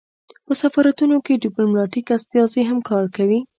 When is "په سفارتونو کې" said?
0.45-1.41